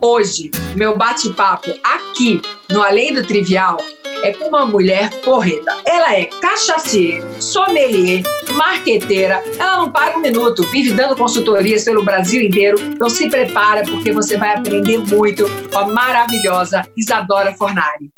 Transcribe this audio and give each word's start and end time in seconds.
Hoje, 0.00 0.52
meu 0.76 0.96
bate-papo 0.96 1.74
aqui 1.82 2.40
no 2.70 2.80
Além 2.80 3.12
do 3.12 3.26
Trivial 3.26 3.78
é 4.22 4.32
com 4.32 4.46
uma 4.46 4.64
mulher 4.64 5.10
porreta. 5.22 5.76
Ela 5.84 6.14
é 6.14 6.24
cachaceira, 6.24 7.26
sommelier, 7.40 8.22
marqueteira. 8.52 9.42
Ela 9.58 9.78
não 9.78 9.90
para 9.90 10.16
um 10.16 10.20
minuto, 10.20 10.62
vive 10.70 10.92
dando 10.92 11.16
consultorias 11.16 11.84
pelo 11.84 12.04
Brasil 12.04 12.42
inteiro. 12.42 12.78
Então 12.80 13.10
se 13.10 13.28
prepara 13.28 13.82
porque 13.82 14.12
você 14.12 14.36
vai 14.36 14.54
aprender 14.54 14.98
muito 14.98 15.46
com 15.72 15.78
a 15.78 15.86
maravilhosa 15.88 16.86
Isadora 16.96 17.52
Fornari. 17.54 18.12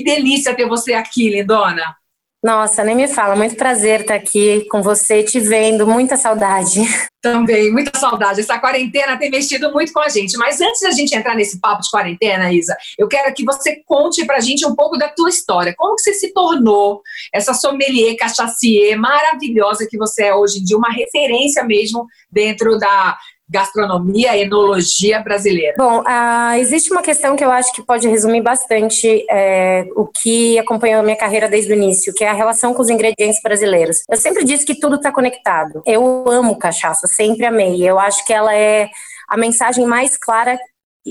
Que 0.00 0.04
delícia 0.04 0.54
ter 0.54 0.66
você 0.66 0.94
aqui, 0.94 1.28
lindona. 1.28 1.94
Nossa, 2.42 2.82
nem 2.82 2.96
me 2.96 3.06
fala, 3.06 3.36
muito 3.36 3.54
prazer 3.54 4.00
estar 4.00 4.14
aqui 4.14 4.64
com 4.70 4.80
você, 4.80 5.22
te 5.22 5.38
vendo, 5.38 5.86
muita 5.86 6.16
saudade. 6.16 6.80
Também, 7.20 7.70
muita 7.70 7.98
saudade. 7.98 8.40
Essa 8.40 8.58
quarentena 8.58 9.18
tem 9.18 9.30
mexido 9.30 9.70
muito 9.70 9.92
com 9.92 10.00
a 10.00 10.08
gente. 10.08 10.38
Mas 10.38 10.58
antes 10.58 10.80
da 10.80 10.90
gente 10.90 11.14
entrar 11.14 11.36
nesse 11.36 11.60
papo 11.60 11.82
de 11.82 11.90
quarentena, 11.90 12.50
Isa, 12.50 12.74
eu 12.98 13.06
quero 13.08 13.34
que 13.34 13.44
você 13.44 13.82
conte 13.84 14.24
pra 14.24 14.40
gente 14.40 14.64
um 14.64 14.74
pouco 14.74 14.96
da 14.96 15.10
tua 15.10 15.28
história. 15.28 15.74
Como 15.76 15.96
que 15.96 16.00
você 16.00 16.14
se 16.14 16.32
tornou 16.32 17.02
essa 17.30 17.52
sommelier, 17.52 18.16
cachacier 18.16 18.98
maravilhosa 18.98 19.86
que 19.86 19.98
você 19.98 20.24
é 20.24 20.34
hoje 20.34 20.60
em 20.60 20.64
dia, 20.64 20.78
uma 20.78 20.90
referência 20.90 21.62
mesmo 21.62 22.06
dentro 22.32 22.78
da 22.78 23.18
gastronomia, 23.50 24.38
enologia 24.38 25.20
brasileira? 25.20 25.74
Bom, 25.76 26.00
uh, 26.00 26.54
existe 26.58 26.92
uma 26.92 27.02
questão 27.02 27.34
que 27.34 27.44
eu 27.44 27.50
acho 27.50 27.72
que 27.72 27.82
pode 27.82 28.08
resumir 28.08 28.40
bastante 28.40 29.26
é, 29.28 29.86
o 29.96 30.06
que 30.06 30.58
acompanhou 30.58 31.00
a 31.00 31.02
minha 31.02 31.16
carreira 31.16 31.48
desde 31.48 31.72
o 31.72 31.76
início, 31.76 32.14
que 32.14 32.22
é 32.22 32.28
a 32.28 32.32
relação 32.32 32.72
com 32.72 32.80
os 32.80 32.88
ingredientes 32.88 33.40
brasileiros. 33.42 33.98
Eu 34.08 34.16
sempre 34.16 34.44
disse 34.44 34.64
que 34.64 34.78
tudo 34.78 34.96
está 34.96 35.10
conectado. 35.10 35.82
Eu 35.84 36.24
amo 36.28 36.56
cachaça, 36.56 37.08
sempre 37.08 37.44
amei. 37.44 37.82
Eu 37.82 37.98
acho 37.98 38.24
que 38.24 38.32
ela 38.32 38.54
é 38.54 38.88
a 39.28 39.36
mensagem 39.36 39.84
mais 39.84 40.16
clara 40.16 40.58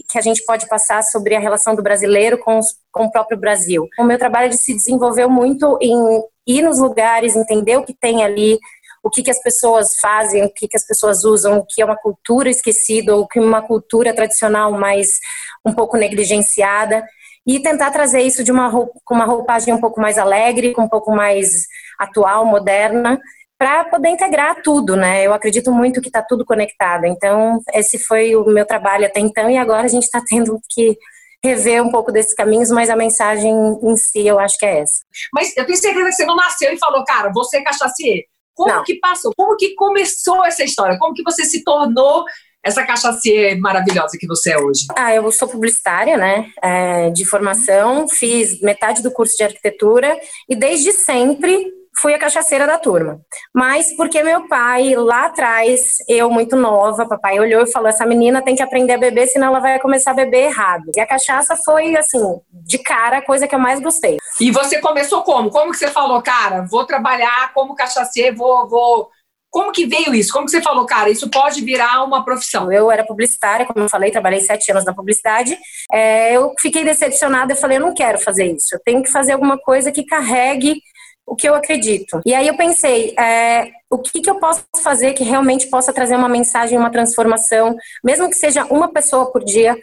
que 0.08 0.18
a 0.18 0.22
gente 0.22 0.46
pode 0.46 0.68
passar 0.68 1.04
sobre 1.04 1.36
a 1.36 1.40
relação 1.40 1.76
do 1.76 1.82
brasileiro 1.82 2.38
com, 2.38 2.60
os, 2.60 2.68
com 2.92 3.06
o 3.06 3.12
próprio 3.12 3.38
Brasil. 3.38 3.88
O 3.98 4.04
meu 4.04 4.18
trabalho 4.18 4.54
se 4.54 4.74
desenvolveu 4.74 5.30
muito 5.30 5.78
em 5.82 6.22
ir 6.48 6.62
nos 6.62 6.80
lugares, 6.80 7.36
entender 7.36 7.78
o 7.78 7.84
que 7.84 7.94
tem 7.94 8.24
ali, 8.24 8.58
o 9.04 9.10
que, 9.10 9.24
que 9.24 9.32
as 9.32 9.42
pessoas 9.42 9.98
fazem, 10.02 10.44
o 10.44 10.54
que, 10.54 10.68
que 10.68 10.78
as 10.78 10.86
pessoas 10.86 11.24
usam, 11.24 11.58
o 11.58 11.66
que 11.66 11.82
é 11.82 11.86
uma 11.86 11.98
cultura 11.98 12.50
esquecida, 12.50 13.16
o 13.16 13.28
que 13.28 13.40
é 13.40 13.42
uma 13.42 13.62
cultura 13.62 14.14
tradicional 14.14 14.72
mais 14.72 15.20
um 15.66 15.74
pouco 15.74 15.98
negligenciada, 15.98 17.04
e 17.48 17.60
tentar 17.60 17.92
trazer 17.92 18.22
isso 18.22 18.44
de 18.44 18.52
uma 18.52 18.68
roupa, 18.68 18.94
com 19.04 19.16
uma 19.16 19.26
roupagem 19.26 19.74
um 19.74 19.80
pouco 19.80 20.00
mais 20.00 20.18
alegre, 20.18 20.74
com 20.74 20.84
um 20.84 20.90
pouco 20.90 21.12
mais 21.12 21.66
atual, 21.98 22.46
moderna, 22.46 23.20
para 23.58 23.84
poder 23.86 24.10
integrar 24.10 24.62
tudo, 24.62 24.96
né? 24.96 25.26
Eu 25.26 25.34
acredito 25.34 25.72
muito 25.72 26.02
que 26.02 26.08
está 26.08 26.22
tudo 26.22 26.46
conectado. 26.46 27.06
Então, 27.06 27.60
esse 27.74 27.98
foi 28.00 28.36
o 28.36 28.46
meu 28.46 28.66
trabalho 28.66 29.06
até 29.06 29.20
então, 29.20 29.50
e 29.50 29.58
agora 29.58 29.84
a 29.84 29.90
gente 29.90 30.04
está 30.04 30.22
tendo 30.26 30.60
que 30.70 30.98
rever 31.44 31.82
um 31.84 31.92
pouco 31.92 32.12
desses 32.12 32.34
caminhos, 32.34 32.70
mas 32.70 32.90
a 32.90 32.96
mensagem 32.96 33.54
em 33.84 33.96
si 33.96 34.28
eu 34.28 34.40
acho 34.40 34.58
que 34.58 34.66
é 34.66 34.80
essa. 34.80 35.00
Mas 35.34 35.56
eu 35.58 35.66
tenho 35.66 35.78
certeza 35.78 36.06
que 36.06 36.12
você 36.12 36.26
não 36.26 36.36
nasceu 36.36 36.72
e 36.72 36.78
falou, 36.78 37.04
cara, 37.06 37.32
você 37.34 37.58
é 37.58 37.64
cachacier. 37.64 38.26
Como 38.60 38.76
Não. 38.76 38.84
que 38.84 38.96
passou? 38.96 39.32
Como 39.38 39.56
que 39.56 39.74
começou 39.74 40.44
essa 40.44 40.66
história? 40.66 41.00
Como 41.00 41.14
que 41.14 41.24
você 41.24 41.46
se 41.46 41.64
tornou 41.64 42.26
essa 42.62 42.86
cachaceira 42.86 43.58
maravilhosa 43.58 44.18
que 44.20 44.28
você 44.28 44.52
é 44.52 44.58
hoje? 44.58 44.86
Ah, 44.98 45.16
eu 45.16 45.32
sou 45.32 45.48
publicitária, 45.48 46.18
né, 46.18 46.52
é, 46.62 47.10
de 47.10 47.24
formação, 47.24 48.06
fiz 48.10 48.60
metade 48.60 49.02
do 49.02 49.12
curso 49.12 49.38
de 49.38 49.44
arquitetura 49.44 50.20
e 50.50 50.58
desde 50.58 50.92
sempre 50.92 51.72
fui 52.02 52.14
a 52.14 52.20
cachaceira 52.20 52.66
da 52.66 52.78
turma. 52.78 53.20
Mas 53.54 53.96
porque 53.96 54.24
meu 54.24 54.48
pai, 54.48 54.96
lá 54.96 55.26
atrás, 55.26 55.98
eu 56.08 56.30
muito 56.30 56.56
nova, 56.56 57.08
papai 57.08 57.40
olhou 57.40 57.64
e 57.64 57.72
falou: 57.72 57.90
essa 57.90 58.06
menina 58.06 58.42
tem 58.42 58.56
que 58.56 58.64
aprender 58.64 58.94
a 58.94 58.98
beber, 58.98 59.28
senão 59.28 59.48
ela 59.48 59.60
vai 59.60 59.80
começar 59.80 60.12
a 60.12 60.16
beber 60.16 60.46
errado. 60.46 60.92
E 60.96 61.00
a 61.00 61.08
cachaça 61.08 61.56
foi, 61.56 61.96
assim, 61.96 62.40
de 62.52 62.78
cara, 62.78 63.18
a 63.18 63.26
coisa 63.26 63.48
que 63.48 63.56
eu 63.56 63.60
mais 63.60 63.80
gostei. 63.80 64.18
E 64.40 64.52
você 64.52 64.80
começou 64.80 65.24
como? 65.24 65.50
Como 65.50 65.72
que 65.72 65.78
você 65.78 65.90
falou, 65.90 66.22
cara, 66.22 66.66
vou 66.70 66.86
trabalhar 66.86 67.52
como 67.54 67.76
cachaceira, 67.76 68.36
vou, 68.36 68.68
vou 68.68 69.10
como 69.50 69.72
que 69.72 69.86
veio 69.86 70.14
isso? 70.14 70.32
Como 70.32 70.46
que 70.46 70.52
você 70.52 70.62
falou, 70.62 70.86
cara, 70.86 71.10
isso 71.10 71.30
pode 71.30 71.62
virar 71.64 72.04
uma 72.04 72.24
profissão? 72.24 72.72
Eu 72.72 72.92
era 72.92 73.04
publicitária, 73.04 73.66
como 73.66 73.84
eu 73.84 73.90
falei, 73.90 74.12
trabalhei 74.12 74.42
sete 74.42 74.72
anos 74.72 74.86
na 74.86 74.94
publicidade. 74.94 75.58
É, 75.92 76.34
eu 76.34 76.54
fiquei 76.60 76.84
decepcionada 76.84 77.54
e 77.54 77.56
falei, 77.56 77.78
eu 77.78 77.82
não 77.82 77.94
quero 77.94 78.20
fazer 78.20 78.46
isso. 78.46 78.68
Eu 78.74 78.80
tenho 78.86 79.02
que 79.02 79.12
fazer 79.12 79.34
alguma 79.34 79.58
coisa 79.58 79.92
que 79.92 80.06
carregue 80.06 80.80
o 81.30 81.36
que 81.36 81.48
eu 81.48 81.54
acredito. 81.54 82.20
E 82.26 82.34
aí 82.34 82.48
eu 82.48 82.58
pensei, 82.58 83.14
é, 83.18 83.70
o 83.90 84.00
que, 84.00 84.20
que 84.20 84.30
eu 84.30 84.40
posso 84.40 84.66
fazer 84.82 85.14
que 85.14 85.24
realmente 85.24 85.68
possa 85.68 85.94
trazer 85.94 86.16
uma 86.16 86.28
mensagem, 86.28 86.78
uma 86.78 86.90
transformação, 86.90 87.76
mesmo 88.04 88.30
que 88.30 88.36
seja 88.36 88.66
uma 88.66 88.92
pessoa 88.92 89.32
por 89.32 89.44
dia 89.44 89.78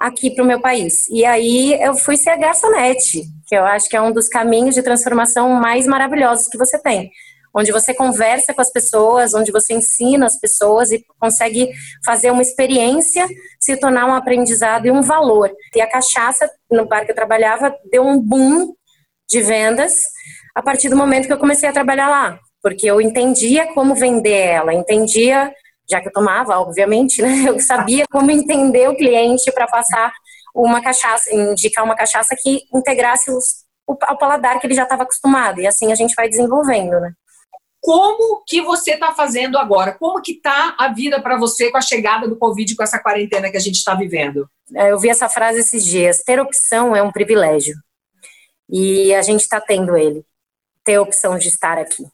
aqui 0.00 0.30
para 0.30 0.42
o 0.42 0.46
meu 0.46 0.60
país. 0.60 1.06
E 1.10 1.24
aí 1.24 1.78
eu 1.82 1.94
fui 1.94 2.16
ser 2.16 2.38
garçonete, 2.38 3.24
que 3.46 3.54
eu 3.54 3.64
acho 3.64 3.88
que 3.90 3.96
é 3.96 4.00
um 4.00 4.12
dos 4.12 4.26
caminhos 4.26 4.74
de 4.74 4.82
transformação 4.82 5.50
mais 5.50 5.86
maravilhosos 5.86 6.48
que 6.48 6.56
você 6.56 6.78
tem. 6.78 7.10
Onde 7.54 7.72
você 7.72 7.94
conversa 7.94 8.52
com 8.52 8.60
as 8.60 8.70
pessoas, 8.70 9.34
onde 9.34 9.52
você 9.52 9.74
ensina 9.74 10.26
as 10.26 10.38
pessoas 10.38 10.90
e 10.90 11.04
consegue 11.18 11.72
fazer 12.04 12.30
uma 12.30 12.42
experiência 12.42 13.26
se 13.60 13.76
tornar 13.78 14.06
um 14.06 14.14
aprendizado 14.14 14.86
e 14.86 14.90
um 14.90 15.02
valor. 15.02 15.50
E 15.74 15.80
a 15.80 15.90
cachaça, 15.90 16.50
no 16.70 16.86
bar 16.86 17.04
que 17.04 17.12
eu 17.12 17.16
trabalhava, 17.16 17.74
deu 17.90 18.02
um 18.02 18.18
boom 18.18 18.74
de 19.28 19.40
vendas 19.40 19.94
a 20.56 20.62
partir 20.62 20.88
do 20.88 20.96
momento 20.96 21.26
que 21.26 21.32
eu 21.34 21.38
comecei 21.38 21.68
a 21.68 21.72
trabalhar 21.72 22.08
lá, 22.08 22.40
porque 22.62 22.86
eu 22.86 22.98
entendia 22.98 23.74
como 23.74 23.94
vender 23.94 24.30
ela, 24.30 24.72
entendia, 24.72 25.52
já 25.88 26.00
que 26.00 26.08
eu 26.08 26.12
tomava, 26.12 26.58
obviamente, 26.58 27.20
né? 27.20 27.44
Eu 27.46 27.60
sabia 27.60 28.06
como 28.10 28.30
entender 28.30 28.88
o 28.88 28.96
cliente 28.96 29.52
para 29.52 29.66
passar 29.66 30.10
uma 30.54 30.80
cachaça, 30.80 31.32
indicar 31.34 31.84
uma 31.84 31.94
cachaça 31.94 32.34
que 32.42 32.62
integrasse 32.72 33.30
os, 33.30 33.66
o, 33.86 33.94
ao 34.04 34.16
paladar 34.16 34.58
que 34.58 34.66
ele 34.66 34.74
já 34.74 34.84
estava 34.84 35.02
acostumado. 35.02 35.60
E 35.60 35.66
assim 35.66 35.92
a 35.92 35.94
gente 35.94 36.14
vai 36.14 36.26
desenvolvendo, 36.26 36.98
né? 37.00 37.12
Como 37.82 38.42
que 38.46 38.62
você 38.62 38.92
está 38.92 39.12
fazendo 39.12 39.58
agora? 39.58 39.92
Como 39.92 40.22
que 40.22 40.32
está 40.32 40.74
a 40.78 40.88
vida 40.88 41.20
para 41.20 41.36
você 41.36 41.70
com 41.70 41.76
a 41.76 41.82
chegada 41.82 42.26
do 42.26 42.38
Covid, 42.38 42.74
com 42.74 42.82
essa 42.82 42.98
quarentena 42.98 43.50
que 43.50 43.58
a 43.58 43.60
gente 43.60 43.76
está 43.76 43.94
vivendo? 43.94 44.48
É, 44.74 44.90
eu 44.90 44.98
vi 44.98 45.10
essa 45.10 45.28
frase 45.28 45.60
esses 45.60 45.84
dias. 45.84 46.22
Ter 46.24 46.40
opção 46.40 46.96
é 46.96 47.02
um 47.02 47.12
privilégio. 47.12 47.74
E 48.70 49.14
a 49.14 49.20
gente 49.20 49.42
está 49.42 49.60
tendo 49.60 49.94
ele 49.94 50.24
ter 50.86 50.94
a 50.94 51.02
opção 51.02 51.36
de 51.36 51.48
estar 51.48 51.76
aqui. 51.76 52.04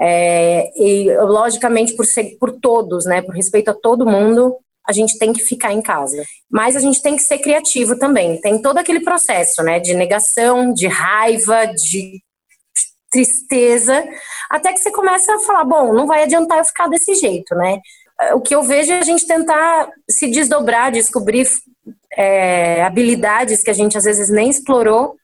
É, 0.00 0.70
e 0.76 1.14
logicamente 1.18 1.94
por 1.94 2.04
ser 2.04 2.36
por 2.38 2.52
todos, 2.60 3.06
né, 3.06 3.22
por 3.22 3.34
respeito 3.34 3.70
a 3.70 3.74
todo 3.74 4.04
mundo, 4.04 4.56
a 4.86 4.92
gente 4.92 5.16
tem 5.16 5.32
que 5.32 5.40
ficar 5.40 5.72
em 5.72 5.80
casa. 5.80 6.22
Mas 6.50 6.74
a 6.74 6.80
gente 6.80 7.00
tem 7.00 7.14
que 7.14 7.22
ser 7.22 7.38
criativo 7.38 7.96
também. 7.96 8.40
Tem 8.40 8.60
todo 8.60 8.78
aquele 8.78 9.00
processo, 9.00 9.62
né, 9.62 9.78
de 9.78 9.94
negação, 9.94 10.74
de 10.74 10.88
raiva, 10.88 11.66
de 11.66 12.20
tristeza, 13.12 14.02
até 14.50 14.72
que 14.72 14.80
você 14.80 14.90
começa 14.90 15.34
a 15.34 15.40
falar, 15.40 15.64
bom, 15.64 15.92
não 15.92 16.06
vai 16.06 16.22
adiantar 16.22 16.58
eu 16.58 16.64
ficar 16.64 16.88
desse 16.88 17.14
jeito, 17.14 17.54
né? 17.54 17.78
O 18.34 18.40
que 18.40 18.54
eu 18.54 18.62
vejo 18.62 18.90
é 18.90 19.00
a 19.00 19.02
gente 19.02 19.26
tentar 19.26 19.90
se 20.08 20.28
desdobrar, 20.28 20.90
descobrir 20.90 21.46
é, 22.16 22.82
habilidades 22.82 23.62
que 23.62 23.70
a 23.70 23.74
gente 23.74 23.98
às 23.98 24.04
vezes 24.04 24.30
nem 24.30 24.48
explorou 24.48 25.16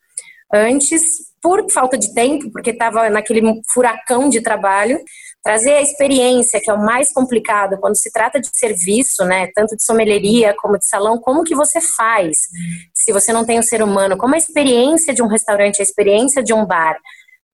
antes 0.52 1.27
por 1.42 1.70
falta 1.70 1.96
de 1.96 2.12
tempo, 2.14 2.50
porque 2.50 2.70
estava 2.70 3.08
naquele 3.08 3.42
furacão 3.72 4.28
de 4.28 4.40
trabalho, 4.40 5.00
trazer 5.42 5.74
a 5.74 5.82
experiência, 5.82 6.60
que 6.60 6.70
é 6.70 6.74
o 6.74 6.84
mais 6.84 7.12
complicado 7.12 7.78
quando 7.80 7.96
se 7.96 8.10
trata 8.12 8.40
de 8.40 8.48
serviço, 8.52 9.24
né, 9.24 9.48
tanto 9.54 9.76
de 9.76 9.84
sommelieria 9.84 10.54
como 10.58 10.78
de 10.78 10.86
salão, 10.86 11.18
como 11.18 11.44
que 11.44 11.54
você 11.54 11.80
faz? 11.80 12.38
Se 12.94 13.12
você 13.12 13.32
não 13.32 13.44
tem 13.44 13.58
o 13.58 13.62
ser 13.62 13.82
humano, 13.82 14.16
como 14.16 14.34
a 14.34 14.38
experiência 14.38 15.14
de 15.14 15.22
um 15.22 15.28
restaurante, 15.28 15.80
a 15.80 15.84
experiência 15.84 16.42
de 16.42 16.52
um 16.52 16.66
bar, 16.66 16.98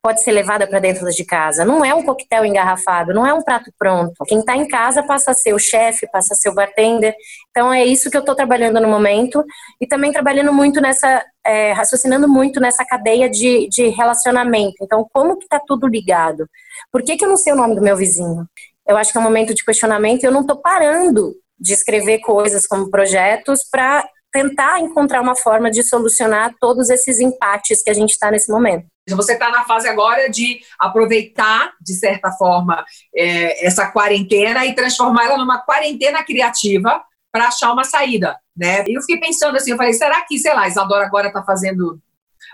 pode 0.05 0.23
ser 0.23 0.33
levada 0.33 0.67
para 0.67 0.81
dentro 0.81 1.09
de 1.11 1.25
casa. 1.25 1.65
Não 1.65 1.83
é 1.83 1.95
um 1.95 2.03
coquetel 2.03 2.45
engarrafado, 2.45 3.15
não 3.15 3.27
é 3.27 3.33
um 3.33 3.41
prato 3.41 3.73
pronto. 3.79 4.13
Quem 4.27 4.41
está 4.41 4.55
em 4.55 4.69
casa 4.69 5.03
passa 5.03 5.31
a 5.31 5.35
ser 5.35 5.55
o 5.55 5.59
chefe, 5.59 6.07
passa 6.13 6.35
a 6.35 6.37
ser 6.37 6.51
o 6.51 6.55
bartender. 6.55 7.17
Então 7.49 7.73
é 7.73 7.87
isso 7.87 8.11
que 8.11 8.17
eu 8.19 8.21
estou 8.21 8.35
trabalhando 8.35 8.79
no 8.83 8.87
momento 8.87 9.43
e 9.81 9.87
também 9.87 10.13
trabalhando 10.13 10.53
muito 10.53 10.79
nessa, 10.79 11.25
é, 11.43 11.73
raciocinando 11.73 12.29
muito 12.29 12.61
nessa 12.61 12.85
cadeia 12.85 13.31
de, 13.31 13.67
de 13.71 13.89
relacionamento. 13.89 14.77
Então 14.83 15.09
como 15.11 15.39
que 15.39 15.45
está 15.45 15.59
tudo 15.59 15.89
ligado? 15.89 16.47
Por 16.93 17.03
que, 17.03 17.17
que 17.17 17.25
eu 17.25 17.29
não 17.31 17.39
sei 17.39 17.55
o 17.55 17.57
nome 17.57 17.75
do 17.75 17.81
meu 17.81 17.97
vizinho? 17.97 18.47
Eu 18.87 18.99
acho 18.99 19.11
que 19.11 19.17
é 19.17 19.21
um 19.23 19.25
momento 19.25 19.55
de 19.55 19.65
questionamento 19.65 20.23
e 20.23 20.27
eu 20.27 20.33
não 20.33 20.43
estou 20.43 20.59
parando 20.59 21.35
de 21.59 21.73
escrever 21.73 22.19
coisas 22.19 22.67
como 22.67 22.91
projetos 22.91 23.65
para 23.71 24.07
tentar 24.31 24.81
encontrar 24.81 25.23
uma 25.23 25.35
forma 25.35 25.71
de 25.71 25.83
solucionar 25.83 26.55
todos 26.61 26.91
esses 26.91 27.21
empates 27.21 27.83
que 27.83 27.89
a 27.89 27.95
gente 27.95 28.11
está 28.11 28.31
nesse 28.31 28.53
momento. 28.53 28.85
Você 29.11 29.35
está 29.35 29.51
na 29.51 29.65
fase 29.65 29.87
agora 29.87 30.31
de 30.31 30.61
aproveitar, 30.79 31.73
de 31.81 31.95
certa 31.95 32.33
forma, 32.33 32.85
é, 33.15 33.67
essa 33.67 33.91
quarentena 33.91 34.65
e 34.65 34.75
transformá-la 34.75 35.37
numa 35.37 35.59
quarentena 35.59 36.25
criativa 36.25 37.03
para 37.31 37.49
achar 37.49 37.73
uma 37.73 37.85
saída, 37.85 38.39
né? 38.57 38.85
E 38.87 38.97
eu 38.97 39.01
fiquei 39.03 39.19
pensando 39.19 39.57
assim, 39.57 39.73
eu 39.73 39.77
falei, 39.77 39.93
será 39.93 40.23
que, 40.23 40.39
sei 40.39 40.55
lá, 40.55 40.69
Isadora 40.69 41.05
agora 41.05 41.29
está 41.29 41.43
fazendo 41.43 42.01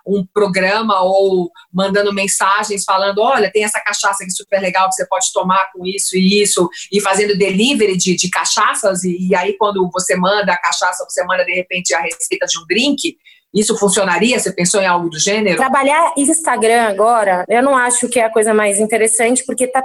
um 0.06 0.26
programa 0.32 1.00
ou 1.02 1.50
mandando 1.72 2.12
mensagens 2.12 2.84
falando, 2.84 3.20
olha, 3.20 3.50
tem 3.52 3.64
essa 3.64 3.80
cachaça 3.80 4.24
aqui 4.24 4.32
super 4.32 4.60
legal 4.60 4.88
que 4.88 4.94
você 4.94 5.06
pode 5.06 5.26
tomar 5.32 5.70
com 5.72 5.84
isso 5.86 6.16
e 6.16 6.42
isso, 6.42 6.68
e 6.90 7.00
fazendo 7.00 7.36
delivery 7.36 7.96
de, 7.96 8.16
de 8.16 8.30
cachaças, 8.30 9.04
e, 9.04 9.28
e 9.28 9.34
aí 9.34 9.56
quando 9.58 9.88
você 9.92 10.16
manda 10.16 10.52
a 10.52 10.60
cachaça, 10.60 11.04
você 11.08 11.22
manda 11.24 11.44
de 11.44 11.52
repente 11.52 11.94
a 11.94 12.00
receita 12.00 12.46
de 12.46 12.58
um 12.58 12.66
drink, 12.66 13.16
isso 13.52 13.76
funcionaria? 13.76 14.38
Você 14.38 14.52
pensou 14.52 14.80
em 14.80 14.86
algo 14.86 15.08
do 15.08 15.18
gênero? 15.18 15.56
Trabalhar 15.56 16.12
Instagram 16.16 16.84
agora, 16.84 17.44
eu 17.48 17.62
não 17.62 17.76
acho 17.76 18.08
que 18.08 18.20
é 18.20 18.24
a 18.24 18.32
coisa 18.32 18.54
mais 18.54 18.78
interessante, 18.78 19.44
porque 19.44 19.66
tá, 19.66 19.84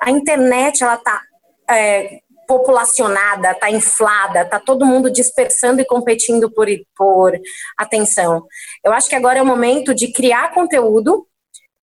a 0.00 0.10
internet, 0.10 0.82
ela 0.82 0.96
tá 0.96 1.20
é, 1.68 2.20
populacionada, 2.46 3.52
está 3.52 3.70
inflada, 3.70 4.42
está 4.42 4.58
todo 4.58 4.86
mundo 4.86 5.10
dispersando 5.10 5.80
e 5.80 5.84
competindo 5.84 6.50
por, 6.50 6.66
por 6.96 7.32
atenção. 7.78 8.44
Eu 8.84 8.92
acho 8.92 9.08
que 9.08 9.14
agora 9.14 9.38
é 9.38 9.42
o 9.42 9.46
momento 9.46 9.94
de 9.94 10.12
criar 10.12 10.52
conteúdo 10.52 11.26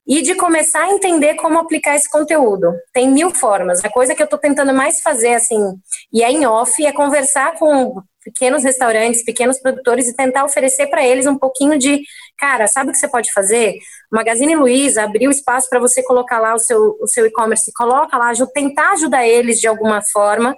e 0.07 0.21
de 0.21 0.35
começar 0.35 0.83
a 0.83 0.91
entender 0.91 1.35
como 1.35 1.59
aplicar 1.59 1.95
esse 1.95 2.09
conteúdo. 2.09 2.73
Tem 2.93 3.09
mil 3.09 3.29
formas. 3.33 3.83
A 3.83 3.89
coisa 3.89 4.15
que 4.15 4.21
eu 4.21 4.25
estou 4.25 4.39
tentando 4.39 4.73
mais 4.73 5.01
fazer, 5.01 5.33
assim, 5.33 5.59
e 6.11 6.23
é 6.23 6.31
em 6.31 6.45
off, 6.45 6.85
é 6.85 6.93
conversar 6.93 7.55
com 7.55 8.01
pequenos 8.27 8.63
restaurantes, 8.63 9.23
pequenos 9.23 9.57
produtores 9.57 10.07
e 10.09 10.15
tentar 10.15 10.43
oferecer 10.43 10.87
para 10.87 11.05
eles 11.05 11.25
um 11.25 11.37
pouquinho 11.37 11.79
de, 11.79 12.01
cara, 12.37 12.67
sabe 12.67 12.89
o 12.89 12.91
que 12.91 12.99
você 12.99 13.07
pode 13.07 13.31
fazer? 13.31 13.75
Magazine 14.11 14.55
Luiza 14.55 15.03
abriu 15.03 15.31
espaço 15.31 15.69
para 15.69 15.79
você 15.79 16.03
colocar 16.03 16.39
lá 16.39 16.53
o 16.53 16.59
seu 16.59 16.97
o 16.99 17.07
seu 17.07 17.25
e-commerce, 17.25 17.71
coloca 17.73 18.17
lá, 18.17 18.33
tentar 18.53 18.91
ajudar 18.91 19.25
eles 19.25 19.59
de 19.59 19.67
alguma 19.67 20.01
forma. 20.11 20.53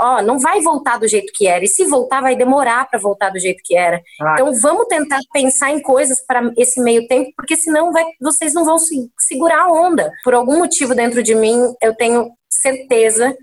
Ó, 0.00 0.22
não 0.22 0.38
vai 0.38 0.62
voltar 0.62 0.98
do 0.98 1.06
jeito 1.06 1.30
que 1.34 1.46
era. 1.46 1.62
E 1.62 1.68
se 1.68 1.84
voltar, 1.84 2.22
vai 2.22 2.34
demorar 2.34 2.88
para 2.88 2.98
voltar 2.98 3.30
do 3.30 3.38
jeito 3.38 3.62
que 3.62 3.76
era. 3.76 4.00
Ah. 4.20 4.34
Então 4.34 4.54
vamos 4.60 4.86
tentar 4.86 5.20
pensar 5.32 5.70
em 5.70 5.82
coisas 5.82 6.24
para 6.26 6.50
esse 6.56 6.80
meio 6.80 7.06
tempo, 7.06 7.30
porque 7.36 7.54
senão 7.54 7.92
vai, 7.92 8.04
vocês 8.20 8.54
não 8.54 8.64
vão 8.64 8.78
se, 8.78 9.10
segurar 9.18 9.64
a 9.64 9.72
onda. 9.72 10.10
Por 10.24 10.32
algum 10.32 10.58
motivo 10.58 10.94
dentro 10.94 11.22
de 11.22 11.34
mim, 11.34 11.74
eu 11.82 11.94
tenho 11.94 12.30
certeza 12.48 13.36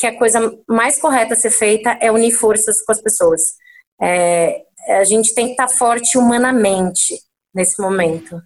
que 0.00 0.06
a 0.06 0.18
coisa 0.18 0.40
mais 0.66 0.98
correta 0.98 1.34
a 1.34 1.36
ser 1.36 1.50
feita 1.50 1.98
é 2.00 2.10
unir 2.10 2.32
forças 2.32 2.80
com 2.80 2.90
as 2.90 3.02
pessoas. 3.02 3.42
É, 4.00 4.62
a 4.88 5.04
gente 5.04 5.34
tem 5.34 5.44
que 5.44 5.50
estar 5.52 5.68
forte 5.68 6.16
humanamente 6.16 7.14
nesse 7.54 7.80
momento. 7.82 8.40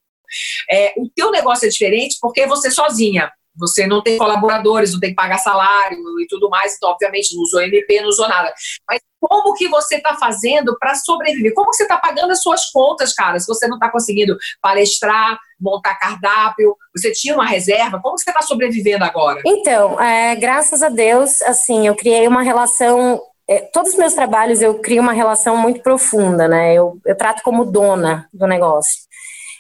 É, 0.69 0.93
o 0.97 1.09
teu 1.15 1.31
negócio 1.31 1.67
é 1.67 1.69
diferente 1.69 2.19
porque 2.21 2.45
você 2.45 2.73
sozinha. 2.73 3.31
Você 3.57 3.87
não 3.87 4.03
tem 4.03 4.19
colaboradores, 4.19 4.93
não 4.93 5.01
tem 5.01 5.11
que 5.11 5.17
pagar 5.17 5.39
salário 5.39 5.99
e 6.21 6.27
tudo 6.29 6.49
mais, 6.49 6.75
então, 6.77 6.91
obviamente, 6.91 7.35
não 7.35 7.43
usou 7.43 7.63
MP, 7.63 8.01
não 8.01 8.09
usou 8.09 8.29
nada. 8.29 8.53
Mas 8.89 9.01
como 9.21 9.55
que 9.55 9.69
você 9.69 9.97
está 9.97 10.15
fazendo 10.17 10.77
para 10.79 10.95
sobreviver? 10.95 11.55
Como 11.55 11.71
que 11.71 11.77
você 11.77 11.85
está 11.85 11.97
pagando 11.97 12.33
as 12.33 12.43
suas 12.43 12.71
contas, 12.71 13.15
cara? 13.15 13.39
Se 13.39 13.47
você 13.47 13.67
não 13.67 13.77
está 13.77 13.91
conseguindo 13.91 14.37
palestrar, 14.61 15.39
montar 15.61 15.95
cardápio, 15.95 16.77
você 16.95 17.13
tinha 17.13 17.35
uma 17.35 17.47
reserva, 17.47 18.01
como 18.03 18.17
que 18.17 18.23
você 18.23 18.31
está 18.31 18.43
sobrevivendo 18.43 19.05
agora? 19.05 19.41
Então, 19.47 20.01
é, 20.01 20.35
graças 20.35 20.83
a 20.83 20.89
Deus, 20.89 21.41
assim, 21.43 21.87
eu 21.87 21.95
criei 21.95 22.27
uma 22.29 22.43
relação 22.43 23.21
é, 23.47 23.61
todos 23.61 23.93
os 23.93 23.99
meus 23.99 24.15
trabalhos 24.15 24.63
eu 24.63 24.79
crio 24.79 25.03
uma 25.03 25.13
relação 25.13 25.57
muito 25.57 25.81
profunda, 25.83 26.49
né? 26.49 26.73
Eu, 26.73 26.99
eu 27.05 27.15
trato 27.15 27.43
como 27.43 27.65
dona 27.65 28.27
do 28.33 28.47
negócio. 28.47 29.03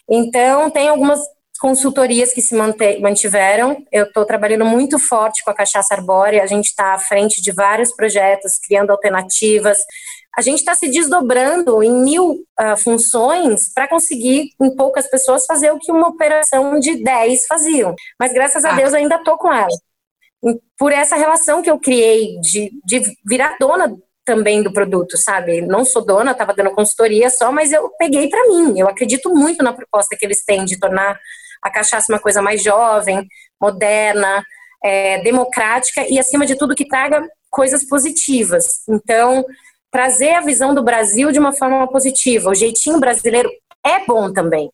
Então, 0.08 0.70
tem 0.70 0.88
algumas 0.88 1.20
consultorias 1.58 2.32
que 2.32 2.42
se 2.42 2.54
mantiveram. 2.54 3.84
Eu 3.92 4.04
estou 4.04 4.24
trabalhando 4.24 4.64
muito 4.64 4.98
forte 4.98 5.42
com 5.44 5.50
a 5.50 5.54
Cachaça 5.54 5.94
Arbórea, 5.94 6.42
a 6.42 6.46
gente 6.46 6.66
está 6.66 6.94
à 6.94 6.98
frente 6.98 7.40
de 7.40 7.52
vários 7.52 7.92
projetos, 7.92 8.58
criando 8.58 8.90
alternativas. 8.90 9.78
A 10.36 10.42
gente 10.42 10.58
está 10.58 10.74
se 10.74 10.88
desdobrando 10.88 11.82
em 11.82 11.92
mil 11.92 12.44
uh, 12.60 12.76
funções 12.76 13.72
para 13.72 13.88
conseguir, 13.88 14.50
em 14.60 14.74
poucas 14.74 15.08
pessoas, 15.08 15.46
fazer 15.46 15.70
o 15.70 15.78
que 15.78 15.92
uma 15.92 16.08
operação 16.08 16.78
de 16.80 17.02
10 17.02 17.46
faziam. 17.46 17.94
Mas 18.18 18.32
graças 18.32 18.64
a 18.64 18.72
ah. 18.72 18.74
Deus 18.74 18.92
ainda 18.92 19.14
estou 19.14 19.38
com 19.38 19.52
ela. 19.52 19.68
Por 20.76 20.92
essa 20.92 21.14
relação 21.14 21.62
que 21.62 21.70
eu 21.70 21.78
criei 21.78 22.38
de, 22.40 22.70
de 22.84 23.00
virar 23.24 23.56
dona 23.60 23.96
também 24.24 24.62
do 24.62 24.72
produto, 24.72 25.16
sabe? 25.16 25.60
Não 25.60 25.84
sou 25.84 26.04
dona, 26.04 26.32
estava 26.32 26.52
dando 26.52 26.72
consultoria 26.72 27.30
só, 27.30 27.52
mas 27.52 27.72
eu 27.72 27.90
peguei 27.98 28.28
para 28.28 28.48
mim. 28.48 28.78
Eu 28.78 28.88
acredito 28.88 29.30
muito 29.30 29.62
na 29.62 29.72
proposta 29.72 30.16
que 30.18 30.24
eles 30.24 30.44
têm 30.44 30.64
de 30.64 30.78
tornar 30.78 31.18
a 31.64 31.70
cachaça 31.70 32.12
uma 32.12 32.20
coisa 32.20 32.43
mais 32.43 32.62
jovem, 32.62 33.26
moderna, 33.61 34.44
é, 34.84 35.22
democrática 35.22 36.06
e, 36.08 36.19
acima 36.19 36.44
de 36.44 36.55
tudo, 36.56 36.75
que 36.75 36.87
traga 36.87 37.26
coisas 37.50 37.82
positivas. 37.84 38.82
Então, 38.87 39.44
trazer 39.90 40.34
a 40.34 40.43
visão 40.43 40.75
do 40.75 40.82
Brasil 40.82 41.32
de 41.32 41.38
uma 41.38 41.52
forma 41.52 41.88
positiva, 41.88 42.50
o 42.50 42.55
jeitinho 42.55 43.00
brasileiro 43.00 43.50
é 43.84 44.05
bom 44.05 44.31
também. 44.31 44.70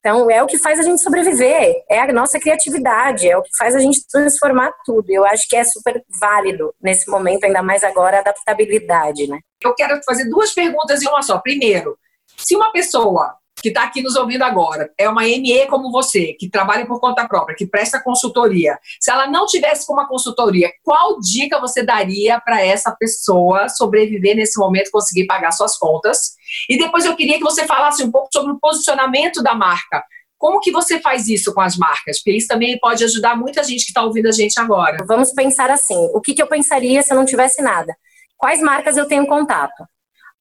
Então, 0.00 0.30
é 0.30 0.40
o 0.40 0.46
que 0.46 0.58
faz 0.58 0.78
a 0.78 0.82
gente 0.82 1.02
sobreviver, 1.02 1.82
é 1.90 2.00
a 2.00 2.12
nossa 2.12 2.38
criatividade, 2.38 3.28
é 3.28 3.36
o 3.36 3.42
que 3.42 3.50
faz 3.58 3.74
a 3.74 3.80
gente 3.80 4.06
transformar 4.06 4.72
tudo. 4.84 5.10
Eu 5.10 5.24
acho 5.24 5.48
que 5.48 5.56
é 5.56 5.64
super 5.64 6.00
válido 6.20 6.72
nesse 6.80 7.10
momento, 7.10 7.44
ainda 7.44 7.60
mais 7.60 7.82
agora, 7.82 8.18
a 8.18 8.20
adaptabilidade, 8.20 9.26
né? 9.26 9.40
Eu 9.60 9.74
quero 9.74 10.00
fazer 10.04 10.28
duas 10.28 10.52
perguntas 10.52 11.02
em 11.02 11.08
uma 11.08 11.22
só. 11.22 11.38
Primeiro, 11.38 11.98
se 12.36 12.54
uma 12.54 12.70
pessoa 12.70 13.34
que 13.66 13.70
está 13.70 13.82
aqui 13.82 14.00
nos 14.00 14.14
ouvindo 14.14 14.42
agora, 14.42 14.92
é 14.96 15.08
uma 15.08 15.22
ME 15.22 15.66
como 15.66 15.90
você, 15.90 16.34
que 16.38 16.48
trabalha 16.48 16.86
por 16.86 17.00
conta 17.00 17.26
própria, 17.26 17.56
que 17.56 17.66
presta 17.66 18.00
consultoria, 18.00 18.78
se 19.00 19.10
ela 19.10 19.26
não 19.26 19.44
tivesse 19.44 19.84
com 19.84 19.92
uma 19.92 20.06
consultoria, 20.06 20.70
qual 20.84 21.18
dica 21.18 21.60
você 21.60 21.82
daria 21.82 22.40
para 22.40 22.64
essa 22.64 22.92
pessoa 22.92 23.68
sobreviver 23.68 24.36
nesse 24.36 24.56
momento, 24.56 24.92
conseguir 24.92 25.26
pagar 25.26 25.50
suas 25.50 25.76
contas? 25.76 26.36
E 26.70 26.78
depois 26.78 27.04
eu 27.04 27.16
queria 27.16 27.38
que 27.38 27.42
você 27.42 27.66
falasse 27.66 28.04
um 28.04 28.10
pouco 28.12 28.28
sobre 28.32 28.52
o 28.52 28.60
posicionamento 28.60 29.42
da 29.42 29.52
marca. 29.52 30.04
Como 30.38 30.60
que 30.60 30.70
você 30.70 31.00
faz 31.00 31.26
isso 31.26 31.52
com 31.52 31.60
as 31.60 31.76
marcas? 31.76 32.18
Porque 32.18 32.36
isso 32.36 32.46
também 32.46 32.78
pode 32.78 33.02
ajudar 33.02 33.36
muita 33.36 33.64
gente 33.64 33.84
que 33.84 33.90
está 33.90 34.04
ouvindo 34.04 34.28
a 34.28 34.32
gente 34.32 34.60
agora. 34.60 35.04
Vamos 35.08 35.32
pensar 35.32 35.72
assim: 35.72 36.08
o 36.14 36.20
que, 36.20 36.34
que 36.34 36.42
eu 36.42 36.46
pensaria 36.46 37.02
se 37.02 37.12
eu 37.12 37.16
não 37.16 37.24
tivesse 37.24 37.60
nada? 37.62 37.92
Quais 38.36 38.60
marcas 38.60 38.96
eu 38.96 39.08
tenho 39.08 39.26
contato? 39.26 39.82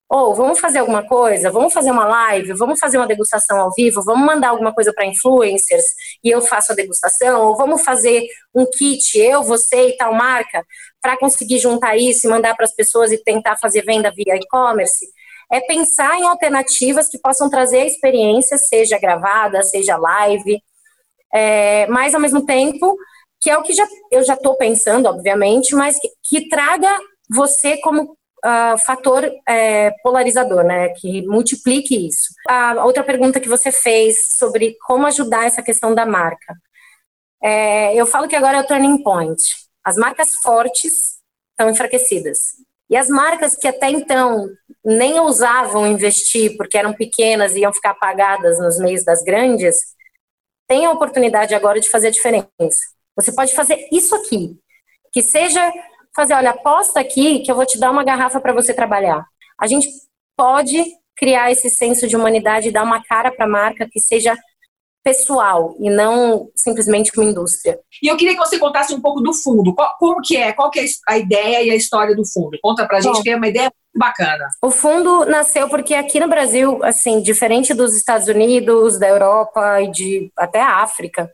Ou 0.07 0.31
oh, 0.31 0.35
vamos 0.35 0.59
fazer 0.59 0.79
alguma 0.79 1.03
coisa, 1.07 1.49
vamos 1.49 1.73
fazer 1.73 1.89
uma 1.89 2.05
live, 2.05 2.53
vamos 2.53 2.79
fazer 2.79 2.97
uma 2.97 3.07
degustação 3.07 3.59
ao 3.59 3.73
vivo, 3.73 4.03
vamos 4.03 4.25
mandar 4.25 4.49
alguma 4.49 4.71
coisa 4.71 4.93
para 4.93 5.07
influencers 5.07 5.83
e 6.23 6.29
eu 6.29 6.41
faço 6.41 6.71
a 6.71 6.75
degustação, 6.75 7.47
ou 7.47 7.57
vamos 7.57 7.83
fazer 7.83 8.23
um 8.53 8.65
kit, 8.65 9.17
eu, 9.17 9.41
você 9.41 9.89
e 9.89 9.97
tal 9.97 10.13
marca, 10.13 10.63
para 11.01 11.17
conseguir 11.17 11.57
juntar 11.57 11.97
isso 11.97 12.27
e 12.27 12.29
mandar 12.29 12.55
para 12.55 12.65
as 12.65 12.75
pessoas 12.75 13.11
e 13.11 13.17
tentar 13.17 13.57
fazer 13.57 13.83
venda 13.83 14.11
via 14.15 14.35
e-commerce. 14.35 15.07
É 15.51 15.59
pensar 15.61 16.19
em 16.19 16.23
alternativas 16.23 17.09
que 17.09 17.19
possam 17.19 17.49
trazer 17.49 17.81
a 17.81 17.85
experiência, 17.85 18.57
seja 18.59 18.99
gravada, 18.99 19.63
seja 19.63 19.97
live, 19.97 20.62
é, 21.33 21.88
mas 21.88 22.13
ao 22.13 22.21
mesmo 22.21 22.45
tempo 22.45 22.95
que 23.41 23.50
é 23.50 23.57
o 23.57 23.63
que 23.63 23.74
já, 23.74 23.88
eu 24.12 24.24
já 24.24 24.35
estou 24.35 24.55
pensando, 24.55 25.07
obviamente, 25.07 25.75
mas 25.75 26.00
que, 26.00 26.09
que 26.24 26.47
traga 26.47 26.95
você 27.29 27.77
como 27.81 28.15
uh, 28.45 28.77
fator 28.77 29.29
é, 29.47 29.91
polarizador, 30.03 30.63
né, 30.63 30.89
que 30.89 31.25
multiplique 31.25 32.07
isso. 32.07 32.33
A 32.47 32.85
outra 32.85 33.03
pergunta 33.03 33.39
que 33.39 33.49
você 33.49 33.71
fez 33.71 34.37
sobre 34.37 34.77
como 34.85 35.07
ajudar 35.07 35.45
essa 35.45 35.63
questão 35.63 35.95
da 35.95 36.05
marca. 36.05 36.55
É, 37.43 37.95
eu 37.95 38.05
falo 38.05 38.27
que 38.27 38.35
agora 38.35 38.57
é 38.57 38.61
o 38.61 38.67
turning 38.67 39.01
point. 39.03 39.41
As 39.83 39.97
marcas 39.97 40.29
fortes 40.41 41.19
estão 41.51 41.69
enfraquecidas. 41.69 42.39
E 42.89 42.95
as 42.95 43.09
marcas 43.09 43.55
que 43.55 43.67
até 43.67 43.89
então 43.89 44.47
nem 44.83 45.19
ousavam 45.19 45.87
investir 45.87 46.55
porque 46.55 46.77
eram 46.77 46.93
pequenas 46.93 47.55
e 47.55 47.61
iam 47.61 47.73
ficar 47.73 47.91
apagadas 47.91 48.59
nos 48.59 48.77
meios 48.77 49.03
das 49.03 49.23
grandes, 49.23 49.75
têm 50.67 50.85
a 50.85 50.91
oportunidade 50.91 51.55
agora 51.55 51.79
de 51.79 51.89
fazer 51.89 52.07
a 52.07 52.11
diferença. 52.11 52.49
Você 53.15 53.31
pode 53.31 53.55
fazer 53.55 53.87
isso 53.91 54.13
aqui, 54.13 54.57
que 55.11 55.21
seja 55.21 55.71
fazer, 56.15 56.34
olha, 56.34 56.51
aposta 56.51 57.00
aqui 57.00 57.39
que 57.39 57.51
eu 57.51 57.55
vou 57.55 57.65
te 57.65 57.79
dar 57.79 57.91
uma 57.91 58.03
garrafa 58.03 58.39
para 58.39 58.53
você 58.53 58.74
trabalhar. 58.74 59.25
A 59.60 59.67
gente 59.67 59.88
pode 60.38 60.84
criar 61.15 61.51
esse 61.51 61.69
senso 61.69 62.07
de 62.07 62.15
humanidade 62.15 62.69
e 62.69 62.72
dar 62.72 62.84
uma 62.84 63.03
cara 63.03 63.31
para 63.31 63.45
a 63.45 63.50
marca 63.50 63.88
que 63.89 64.00
seja 64.00 64.36
pessoal 65.03 65.75
e 65.79 65.88
não 65.88 66.50
simplesmente 66.55 67.12
uma 67.15 67.29
indústria. 67.29 67.79
E 68.01 68.07
eu 68.07 68.17
queria 68.17 68.34
que 68.34 68.39
você 68.39 68.57
contasse 68.57 68.91
um 68.91 69.00
pouco 69.00 69.22
do 69.22 69.34
fundo. 69.34 69.74
Qual, 69.75 69.95
como 70.00 70.19
que 70.19 70.36
é? 70.36 70.51
Qual 70.51 70.72
que 70.72 70.79
é 70.79 70.86
a 71.07 71.17
ideia 71.17 71.62
e 71.62 71.69
a 71.69 71.75
história 71.75 72.15
do 72.15 72.25
fundo? 72.25 72.57
Conta 72.60 72.88
pra 72.88 73.00
gente 73.00 73.17
Bom, 73.17 73.22
que 73.22 73.29
é 73.29 73.36
uma 73.36 73.48
ideia 73.48 73.72
bacana. 73.95 74.48
O 74.63 74.72
fundo 74.72 75.24
nasceu 75.25 75.69
porque 75.69 75.93
aqui 75.93 76.19
no 76.19 76.27
Brasil, 76.27 76.84
assim, 76.84 77.22
diferente 77.22 77.72
dos 77.72 77.95
Estados 77.95 78.27
Unidos, 78.27 78.98
da 78.98 79.07
Europa 79.07 79.79
e 79.81 79.91
de 79.91 80.31
até 80.36 80.60
a 80.60 80.77
África, 80.81 81.29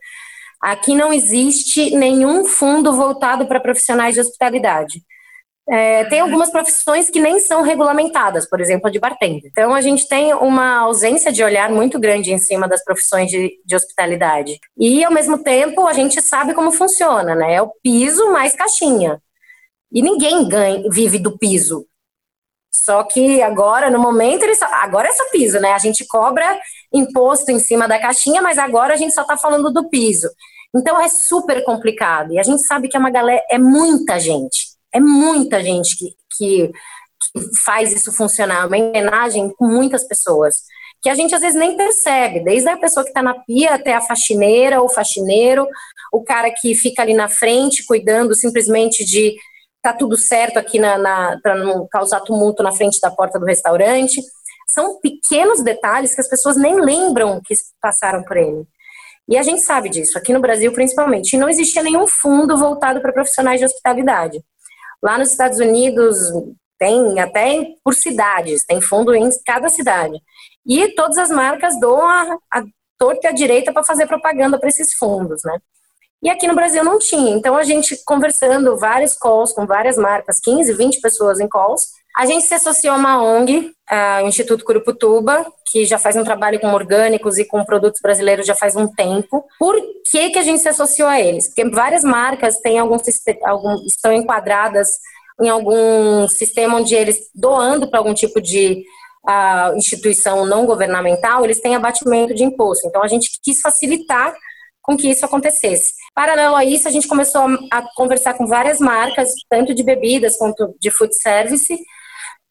Aqui 0.62 0.94
não 0.94 1.12
existe 1.12 1.90
nenhum 1.96 2.44
fundo 2.44 2.92
voltado 2.94 3.46
para 3.46 3.58
profissionais 3.58 4.14
de 4.14 4.20
hospitalidade. 4.20 5.02
É, 5.68 6.04
tem 6.04 6.20
algumas 6.20 6.50
profissões 6.50 7.08
que 7.08 7.20
nem 7.20 7.38
são 7.38 7.62
regulamentadas, 7.62 8.48
por 8.48 8.60
exemplo, 8.60 8.88
a 8.88 8.90
de 8.90 8.98
bartender. 8.98 9.50
Então, 9.50 9.74
a 9.74 9.80
gente 9.80 10.08
tem 10.08 10.34
uma 10.34 10.78
ausência 10.78 11.32
de 11.32 11.42
olhar 11.42 11.70
muito 11.70 11.98
grande 11.98 12.32
em 12.32 12.38
cima 12.38 12.68
das 12.68 12.82
profissões 12.84 13.30
de, 13.30 13.52
de 13.64 13.76
hospitalidade. 13.76 14.58
E, 14.76 15.04
ao 15.04 15.12
mesmo 15.12 15.42
tempo, 15.42 15.86
a 15.86 15.92
gente 15.92 16.20
sabe 16.20 16.54
como 16.54 16.72
funciona, 16.72 17.34
né? 17.34 17.54
É 17.54 17.62
o 17.62 17.72
piso 17.82 18.32
mais 18.32 18.54
caixinha. 18.54 19.20
E 19.92 20.02
ninguém 20.02 20.48
ganha, 20.48 20.82
vive 20.90 21.18
do 21.18 21.38
piso. 21.38 21.86
Só 22.72 23.04
que 23.04 23.42
agora, 23.42 23.90
no 23.90 23.98
momento, 23.98 24.42
eles, 24.42 24.60
agora 24.62 25.08
é 25.08 25.12
só 25.12 25.28
piso, 25.30 25.60
né? 25.60 25.72
A 25.72 25.78
gente 25.78 26.06
cobra 26.06 26.58
imposto 26.92 27.50
em 27.50 27.58
cima 27.58 27.86
da 27.86 27.98
caixinha, 27.98 28.42
mas 28.42 28.58
agora 28.58 28.94
a 28.94 28.96
gente 28.96 29.14
só 29.14 29.22
está 29.22 29.36
falando 29.36 29.72
do 29.72 29.88
piso. 29.88 30.28
Então 30.74 31.00
é 31.00 31.08
super 31.08 31.62
complicado. 31.64 32.32
E 32.32 32.38
a 32.38 32.42
gente 32.42 32.64
sabe 32.64 32.88
que 32.88 32.96
é 32.96 33.00
uma 33.00 33.10
galera, 33.10 33.42
é 33.50 33.58
muita 33.58 34.18
gente. 34.18 34.72
É 34.92 35.00
muita 35.00 35.62
gente 35.62 35.96
que, 35.96 36.14
que, 36.36 36.68
que 36.68 37.56
faz 37.64 37.92
isso 37.92 38.12
funcionar. 38.12 38.66
Uma 38.66 38.78
engrenagem 38.78 39.50
com 39.50 39.66
muitas 39.66 40.04
pessoas. 40.04 40.62
Que 41.02 41.08
a 41.08 41.14
gente 41.14 41.34
às 41.34 41.40
vezes 41.40 41.58
nem 41.58 41.76
percebe, 41.76 42.44
desde 42.44 42.68
a 42.68 42.76
pessoa 42.76 43.02
que 43.02 43.10
está 43.10 43.22
na 43.22 43.34
pia 43.34 43.74
até 43.74 43.92
a 43.92 44.00
faxineira 44.00 44.80
ou 44.80 44.88
faxineiro, 44.88 45.66
o 46.12 46.22
cara 46.22 46.48
que 46.50 46.76
fica 46.76 47.02
ali 47.02 47.12
na 47.12 47.28
frente 47.28 47.84
cuidando 47.84 48.36
simplesmente 48.36 49.04
de 49.04 49.34
tá 49.82 49.92
tudo 49.92 50.16
certo 50.16 50.58
aqui 50.58 50.78
na, 50.78 50.96
na 50.96 51.40
para 51.42 51.56
não 51.56 51.88
causar 51.90 52.20
tumulto 52.20 52.62
na 52.62 52.70
frente 52.70 53.00
da 53.00 53.10
porta 53.10 53.38
do 53.38 53.44
restaurante. 53.44 54.22
São 54.68 55.00
pequenos 55.00 55.62
detalhes 55.62 56.14
que 56.14 56.20
as 56.20 56.28
pessoas 56.28 56.56
nem 56.56 56.80
lembram 56.80 57.40
que 57.44 57.54
passaram 57.80 58.22
por 58.22 58.36
ele. 58.36 58.64
E 59.32 59.38
a 59.38 59.42
gente 59.42 59.62
sabe 59.62 59.88
disso, 59.88 60.18
aqui 60.18 60.30
no 60.30 60.42
Brasil 60.42 60.70
principalmente. 60.74 61.32
E 61.32 61.38
não 61.38 61.48
existia 61.48 61.82
nenhum 61.82 62.06
fundo 62.06 62.54
voltado 62.58 63.00
para 63.00 63.14
profissionais 63.14 63.58
de 63.58 63.64
hospitalidade. 63.64 64.44
Lá 65.02 65.16
nos 65.16 65.30
Estados 65.30 65.58
Unidos 65.58 66.18
tem 66.78 67.18
até 67.18 67.64
por 67.82 67.94
cidades, 67.94 68.66
tem 68.66 68.78
fundo 68.82 69.14
em 69.14 69.30
cada 69.46 69.70
cidade. 69.70 70.20
E 70.66 70.86
todas 70.88 71.16
as 71.16 71.30
marcas 71.30 71.80
dão 71.80 72.06
a, 72.06 72.36
a 72.52 72.62
torta 72.98 73.26
e 73.26 73.28
a 73.28 73.32
direita 73.32 73.72
para 73.72 73.82
fazer 73.82 74.06
propaganda 74.06 74.58
para 74.58 74.68
esses 74.68 74.92
fundos, 74.98 75.40
né? 75.46 75.58
E 76.22 76.28
aqui 76.28 76.46
no 76.46 76.54
Brasil 76.54 76.84
não 76.84 76.98
tinha. 76.98 77.34
Então 77.34 77.56
a 77.56 77.64
gente 77.64 78.04
conversando 78.04 78.76
vários 78.76 79.14
calls 79.14 79.50
com 79.54 79.64
várias 79.64 79.96
marcas, 79.96 80.40
15, 80.40 80.74
20 80.74 81.00
pessoas 81.00 81.40
em 81.40 81.48
calls, 81.48 81.86
a 82.16 82.26
gente 82.26 82.44
se 82.44 82.54
associou 82.54 82.94
a 82.94 82.98
uma 82.98 83.22
ONG, 83.22 83.72
o 84.22 84.26
Instituto 84.26 84.64
Curuputuba, 84.64 85.46
que 85.70 85.84
já 85.84 85.98
faz 85.98 86.16
um 86.16 86.24
trabalho 86.24 86.60
com 86.60 86.72
orgânicos 86.72 87.38
e 87.38 87.44
com 87.44 87.64
produtos 87.64 88.00
brasileiros 88.02 88.46
já 88.46 88.54
faz 88.54 88.76
um 88.76 88.86
tempo. 88.86 89.44
Por 89.58 89.76
que, 90.10 90.30
que 90.30 90.38
a 90.38 90.42
gente 90.42 90.60
se 90.60 90.68
associou 90.68 91.08
a 91.08 91.20
eles? 91.20 91.48
Porque 91.48 91.68
várias 91.70 92.04
marcas 92.04 92.58
têm 92.60 92.78
algum, 92.78 92.98
algum 93.44 93.86
estão 93.86 94.12
enquadradas 94.12 94.88
em 95.40 95.48
algum 95.48 96.28
sistema 96.28 96.76
onde 96.76 96.94
eles 96.94 97.18
doando 97.34 97.88
para 97.88 97.98
algum 97.98 98.14
tipo 98.14 98.40
de 98.40 98.84
uh, 99.26 99.76
instituição 99.76 100.46
não 100.46 100.66
governamental, 100.66 101.44
eles 101.44 101.60
têm 101.60 101.74
abatimento 101.74 102.34
de 102.34 102.44
imposto. 102.44 102.86
Então 102.86 103.02
a 103.02 103.08
gente 103.08 103.30
quis 103.42 103.60
facilitar 103.60 104.34
com 104.82 104.96
que 104.96 105.08
isso 105.08 105.24
acontecesse. 105.24 105.94
Paralelo 106.14 106.56
a 106.56 106.64
isso, 106.64 106.88
a 106.88 106.90
gente 106.90 107.08
começou 107.08 107.42
a 107.70 107.82
conversar 107.94 108.34
com 108.34 108.46
várias 108.46 108.78
marcas, 108.80 109.30
tanto 109.48 109.74
de 109.74 109.82
bebidas 109.82 110.36
quanto 110.36 110.74
de 110.80 110.90
food 110.90 111.14
service, 111.14 111.78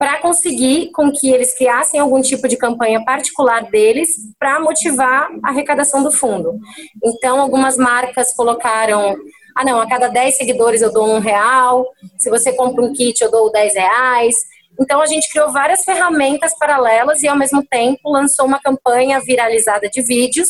para 0.02 0.18
conseguir 0.18 0.90
com 0.94 1.12
que 1.12 1.30
eles 1.30 1.56
criassem 1.56 2.00
algum 2.00 2.24
tipo 2.24 2.48
de 2.48 2.58
campanha 2.58 3.06
particular 3.06 3.70
deles 3.70 4.10
para 4.40 4.60
motivar 4.60 5.30
a 5.44 5.50
arrecadação 5.50 6.02
do 6.02 6.12
fundo. 6.12 6.58
Então, 7.06 7.40
algumas 7.40 7.78
marcas 7.78 8.34
colocaram, 8.34 9.16
ah 9.56 9.64
não, 9.64 9.80
a 9.80 9.88
cada 9.88 10.08
10 10.08 10.38
seguidores 10.38 10.82
eu 10.82 10.92
dou 10.92 11.08
um 11.08 11.20
real, 11.20 11.86
se 12.18 12.32
você 12.32 12.52
compra 12.52 12.84
um 12.84 12.92
kit 12.92 13.24
eu 13.24 13.30
dou 13.30 13.52
10 13.52 13.76
reais. 13.76 14.36
Então, 14.80 15.04
a 15.04 15.06
gente 15.06 15.30
criou 15.32 15.52
várias 15.52 15.84
ferramentas 15.84 16.58
paralelas 16.58 17.22
e, 17.22 17.28
ao 17.28 17.38
mesmo 17.38 17.64
tempo, 17.64 18.10
lançou 18.10 18.48
uma 18.48 18.60
campanha 18.60 19.20
viralizada 19.20 19.88
de 19.88 20.02
vídeos, 20.02 20.50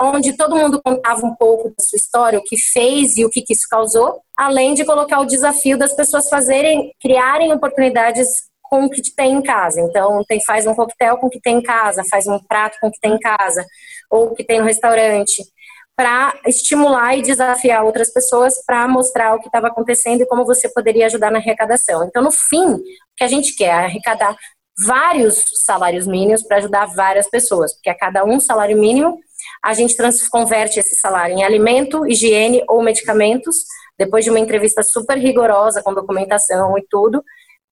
onde 0.00 0.36
todo 0.36 0.56
mundo 0.56 0.82
contava 0.82 1.24
um 1.24 1.36
pouco 1.36 1.68
da 1.68 1.76
sua 1.78 1.96
história, 1.96 2.40
o 2.40 2.42
que 2.42 2.58
fez 2.58 3.16
e 3.16 3.24
o 3.24 3.30
que, 3.30 3.40
que 3.40 3.52
isso 3.52 3.68
causou, 3.70 4.20
além 4.36 4.74
de 4.74 4.84
colocar 4.84 5.20
o 5.20 5.26
desafio 5.26 5.78
das 5.78 5.94
pessoas 5.94 6.28
fazerem, 6.28 6.92
criarem 7.00 7.52
oportunidades 7.52 8.52
com 8.64 8.86
o 8.86 8.90
que 8.90 9.02
tem 9.14 9.34
em 9.34 9.42
casa. 9.42 9.80
Então, 9.80 10.24
tem, 10.26 10.42
faz 10.44 10.66
um 10.66 10.74
coquetel 10.74 11.18
com 11.18 11.28
o 11.28 11.30
que 11.30 11.40
tem 11.40 11.58
em 11.58 11.62
casa, 11.62 12.02
faz 12.10 12.26
um 12.26 12.38
prato 12.38 12.78
com 12.80 12.88
o 12.88 12.90
que 12.90 13.00
tem 13.00 13.12
em 13.12 13.18
casa, 13.18 13.64
ou 14.10 14.26
o 14.26 14.34
que 14.34 14.42
tem 14.42 14.58
no 14.58 14.66
restaurante, 14.66 15.44
para 15.96 16.34
estimular 16.46 17.16
e 17.16 17.22
desafiar 17.22 17.84
outras 17.84 18.12
pessoas 18.12 18.54
para 18.66 18.88
mostrar 18.88 19.34
o 19.34 19.40
que 19.40 19.46
estava 19.46 19.68
acontecendo 19.68 20.22
e 20.22 20.26
como 20.26 20.44
você 20.44 20.68
poderia 20.68 21.06
ajudar 21.06 21.30
na 21.30 21.38
arrecadação. 21.38 22.04
Então, 22.04 22.22
no 22.22 22.32
fim, 22.32 22.66
o 22.66 22.82
que 23.16 23.22
a 23.22 23.28
gente 23.28 23.54
quer 23.54 23.66
é 23.66 23.84
arrecadar 23.84 24.36
vários 24.84 25.44
salários 25.64 26.06
mínimos 26.06 26.42
para 26.42 26.56
ajudar 26.56 26.86
várias 26.86 27.28
pessoas, 27.30 27.74
porque 27.74 27.90
a 27.90 27.96
cada 27.96 28.24
um 28.24 28.40
salário 28.40 28.76
mínimo, 28.76 29.18
a 29.62 29.72
gente 29.72 29.94
converte 30.30 30.80
esse 30.80 30.96
salário 30.96 31.36
em 31.36 31.44
alimento, 31.44 32.04
higiene 32.06 32.64
ou 32.68 32.82
medicamentos, 32.82 33.56
depois 33.96 34.24
de 34.24 34.30
uma 34.30 34.40
entrevista 34.40 34.82
super 34.82 35.16
rigorosa 35.16 35.80
com 35.80 35.94
documentação 35.94 36.76
e 36.76 36.84
tudo, 36.90 37.22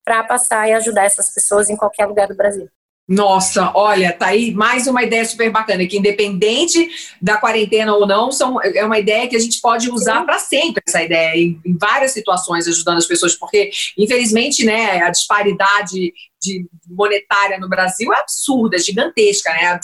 para 0.04 0.24
passar 0.24 0.68
e 0.68 0.72
ajudar 0.72 1.04
essas 1.04 1.32
pessoas 1.32 1.70
em 1.70 1.76
qualquer 1.76 2.06
lugar 2.06 2.28
do 2.28 2.36
Brasil. 2.36 2.68
Nossa, 3.08 3.72
olha, 3.74 4.12
tá 4.12 4.28
aí 4.28 4.54
mais 4.54 4.86
uma 4.86 5.02
ideia 5.02 5.24
super 5.24 5.50
bacana, 5.50 5.84
que 5.86 5.98
independente 5.98 6.88
da 7.20 7.36
quarentena 7.36 7.94
ou 7.94 8.06
não, 8.06 8.30
são, 8.30 8.62
é 8.62 8.84
uma 8.84 8.98
ideia 8.98 9.28
que 9.28 9.34
a 9.34 9.40
gente 9.40 9.60
pode 9.60 9.90
usar 9.90 10.24
para 10.24 10.38
sempre, 10.38 10.80
essa 10.86 11.02
ideia, 11.02 11.36
em, 11.36 11.60
em, 11.66 11.76
várias 11.76 12.12
situações, 12.12 12.68
ajudando 12.68 12.98
as 12.98 13.06
pessoas, 13.06 13.34
porque, 13.34 13.70
infelizmente, 13.98 14.64
né, 14.64 15.02
a 15.02 15.10
disparidade 15.10 16.12
de 16.40 16.66
monetária 16.88 17.58
no 17.58 17.68
Brasil 17.68 18.12
é 18.14 18.20
absurda, 18.20 18.76
é 18.76 18.78
gigantesca, 18.80 19.50
né. 19.50 19.78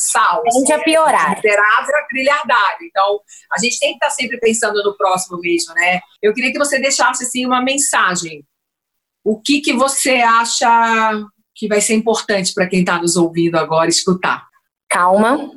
Tende 0.53 0.73
a 0.73 0.79
piorar. 0.79 1.37
Miserável 1.37 1.97
a 1.97 2.07
trilhardário. 2.09 2.87
Então, 2.87 3.21
a 3.53 3.61
gente 3.61 3.79
tem 3.81 3.91
que 3.91 3.97
estar 3.97 4.09
tá 4.09 4.13
sempre 4.13 4.39
pensando 4.39 4.83
no 4.83 4.97
próximo 4.97 5.39
mesmo, 5.41 5.75
né. 5.75 6.01
Eu 6.23 6.33
queria 6.33 6.53
que 6.53 6.59
você 6.59 6.79
deixasse, 6.79 7.25
assim, 7.25 7.45
uma 7.45 7.61
mensagem 7.63 8.45
o 9.29 9.39
que, 9.39 9.61
que 9.61 9.75
você 9.75 10.23
acha 10.23 11.13
que 11.55 11.69
vai 11.69 11.83
ser 11.83 11.95
importante 11.95 12.55
para 12.55 12.67
quem 12.67 12.81
está 12.81 12.99
nos 12.99 13.15
ouvindo 13.15 13.57
agora 13.57 13.91
escutar? 13.91 14.49
Calma, 14.89 15.53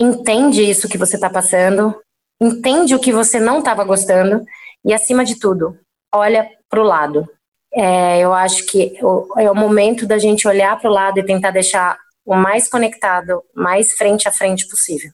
entende 0.00 0.68
isso 0.68 0.88
que 0.88 0.98
você 0.98 1.14
está 1.14 1.30
passando, 1.30 1.94
entende 2.42 2.96
o 2.96 2.98
que 2.98 3.12
você 3.12 3.38
não 3.38 3.60
estava 3.60 3.84
gostando 3.84 4.44
e, 4.84 4.92
acima 4.92 5.24
de 5.24 5.38
tudo, 5.38 5.78
olha 6.12 6.50
para 6.68 6.80
o 6.80 6.84
lado. 6.84 7.28
É, 7.72 8.18
eu 8.18 8.34
acho 8.34 8.66
que 8.66 8.98
é 9.36 9.50
o 9.50 9.54
momento 9.54 10.04
da 10.04 10.18
gente 10.18 10.48
olhar 10.48 10.80
para 10.80 10.90
o 10.90 10.92
lado 10.92 11.20
e 11.20 11.24
tentar 11.24 11.52
deixar 11.52 11.96
o 12.24 12.34
mais 12.34 12.68
conectado, 12.68 13.40
mais 13.54 13.92
frente 13.92 14.26
a 14.26 14.32
frente 14.32 14.66
possível. 14.66 15.12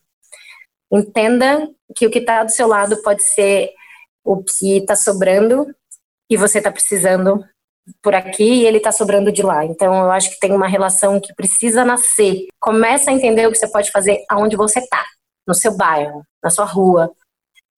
Entenda 0.91 1.69
que 1.95 2.07
o 2.07 2.09
que 2.09 2.19
está 2.19 2.43
do 2.43 2.51
seu 2.51 2.67
lado 2.67 2.99
pode 3.03 3.21
ser 3.21 3.69
o 4.23 4.43
que 4.43 4.77
está 4.77 4.95
sobrando 4.95 5.67
e 6.29 6.37
você 6.37 6.57
está 6.57 6.71
precisando 6.71 7.43
por 8.01 8.15
aqui 8.15 8.43
e 8.43 8.65
ele 8.65 8.77
está 8.77 8.91
sobrando 8.91 9.31
de 9.31 9.43
lá. 9.43 9.63
Então, 9.63 9.93
eu 9.93 10.11
acho 10.11 10.31
que 10.31 10.39
tem 10.39 10.51
uma 10.51 10.67
relação 10.67 11.19
que 11.19 11.33
precisa 11.35 11.85
nascer. 11.85 12.47
Começa 12.59 13.11
a 13.11 13.13
entender 13.13 13.47
o 13.47 13.51
que 13.51 13.57
você 13.57 13.67
pode 13.67 13.91
fazer 13.91 14.23
aonde 14.29 14.55
você 14.55 14.79
está, 14.79 15.03
no 15.47 15.53
seu 15.53 15.75
bairro, 15.75 16.23
na 16.43 16.49
sua 16.49 16.65
rua, 16.65 17.11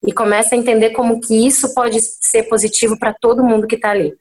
e 0.05 0.13
começa 0.13 0.55
a 0.55 0.57
entender 0.57 0.91
como 0.91 1.19
que 1.19 1.45
isso 1.45 1.73
pode 1.73 1.99
ser 2.01 2.43
positivo 2.43 2.97
para 2.97 3.13
todo 3.13 3.43
mundo 3.43 3.67
que 3.67 3.75
está 3.75 3.89
ali. 3.89 4.13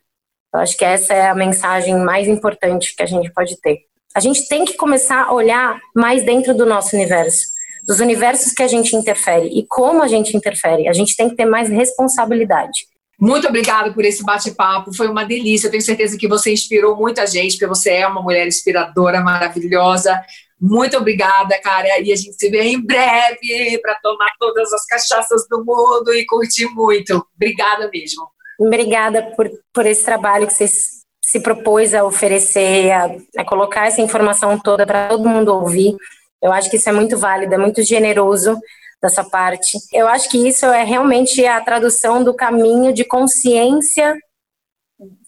Eu 0.52 0.60
acho 0.60 0.76
que 0.76 0.84
essa 0.84 1.12
é 1.12 1.28
a 1.28 1.34
mensagem 1.34 1.94
mais 1.96 2.26
importante 2.26 2.94
que 2.96 3.02
a 3.02 3.06
gente 3.06 3.32
pode 3.32 3.60
ter. 3.60 3.80
A 4.14 4.20
gente 4.20 4.48
tem 4.48 4.64
que 4.64 4.74
começar 4.74 5.24
a 5.24 5.32
olhar 5.32 5.78
mais 5.94 6.24
dentro 6.24 6.54
do 6.54 6.64
nosso 6.64 6.96
universo, 6.96 7.48
dos 7.86 8.00
universos 8.00 8.52
que 8.52 8.62
a 8.62 8.68
gente 8.68 8.96
interfere 8.96 9.48
e 9.48 9.66
como 9.66 10.02
a 10.02 10.08
gente 10.08 10.34
interfere. 10.36 10.88
A 10.88 10.92
gente 10.94 11.14
tem 11.14 11.28
que 11.28 11.36
ter 11.36 11.44
mais 11.44 11.68
responsabilidade. 11.68 12.86
Muito 13.18 13.48
obrigada 13.48 13.92
por 13.92 14.04
esse 14.04 14.22
bate-papo, 14.22 14.94
foi 14.94 15.08
uma 15.08 15.24
delícia. 15.24 15.66
Eu 15.66 15.70
tenho 15.70 15.82
certeza 15.82 16.18
que 16.18 16.28
você 16.28 16.52
inspirou 16.52 16.96
muita 16.96 17.26
gente, 17.26 17.52
porque 17.52 17.66
você 17.66 17.90
é 17.90 18.06
uma 18.06 18.22
mulher 18.22 18.46
inspiradora, 18.46 19.20
maravilhosa. 19.20 20.20
Muito 20.60 20.96
obrigada, 20.96 21.58
cara. 21.62 21.86
E 22.00 22.12
a 22.12 22.16
gente 22.16 22.34
se 22.34 22.50
vê 22.50 22.62
em 22.62 22.80
breve 22.80 23.78
para 23.80 23.94
tomar 24.02 24.30
todas 24.38 24.72
as 24.72 24.84
cachaças 24.84 25.46
do 25.48 25.64
mundo 25.64 26.12
e 26.14 26.26
curtir 26.26 26.66
muito. 26.66 27.26
Obrigada 27.34 27.90
mesmo. 27.90 28.26
Obrigada 28.58 29.22
por, 29.34 29.50
por 29.72 29.86
esse 29.86 30.04
trabalho 30.04 30.46
que 30.46 30.54
você 30.54 30.66
se 30.68 31.40
propôs 31.40 31.94
a 31.94 32.04
oferecer, 32.04 32.90
a, 32.92 33.16
a 33.38 33.44
colocar 33.44 33.86
essa 33.86 34.00
informação 34.00 34.58
toda 34.58 34.86
para 34.86 35.08
todo 35.08 35.28
mundo 35.28 35.54
ouvir. 35.54 35.96
Eu 36.42 36.52
acho 36.52 36.70
que 36.70 36.76
isso 36.76 36.88
é 36.88 36.92
muito 36.92 37.18
válido, 37.18 37.54
é 37.54 37.58
muito 37.58 37.82
generoso 37.82 38.58
dessa 39.02 39.24
parte. 39.24 39.78
Eu 39.92 40.08
acho 40.08 40.28
que 40.28 40.48
isso 40.48 40.66
é 40.66 40.84
realmente 40.84 41.44
a 41.46 41.60
tradução 41.60 42.22
do 42.24 42.34
caminho 42.34 42.92
de 42.92 43.04
consciência 43.04 44.16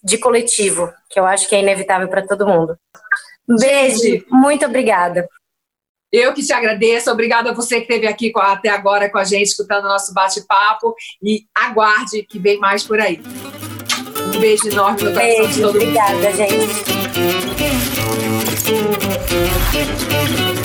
de 0.03 0.17
coletivo, 0.17 0.91
que 1.09 1.19
eu 1.19 1.25
acho 1.25 1.47
que 1.47 1.55
é 1.55 1.61
inevitável 1.61 2.07
para 2.07 2.25
todo 2.25 2.47
mundo. 2.47 2.77
Beijo, 3.47 3.99
Gente, 3.99 4.25
muito 4.29 4.65
obrigada. 4.65 5.27
Eu 6.11 6.33
que 6.33 6.43
te 6.43 6.51
agradeço, 6.51 7.11
obrigada 7.11 7.51
a 7.51 7.53
você 7.53 7.75
que 7.75 7.81
esteve 7.83 8.07
aqui 8.07 8.31
até 8.35 8.69
agora 8.69 9.09
com 9.09 9.19
a 9.19 9.23
gente, 9.23 9.49
escutando 9.49 9.85
o 9.85 9.89
nosso 9.89 10.11
bate-papo 10.13 10.95
e 11.21 11.45
aguarde 11.53 12.23
que 12.23 12.39
vem 12.39 12.57
mais 12.57 12.83
por 12.83 12.99
aí. 12.99 13.21
Um 14.35 14.39
beijo 14.39 14.67
enorme 14.69 15.03
no 15.03 15.13
coração 15.13 15.37
beijo, 15.37 15.53
de 15.53 15.61
todo 15.61 15.75
obrigada, 15.75 16.13
mundo. 16.13 16.25
Obrigada, 16.25 16.49
gente. 20.49 20.58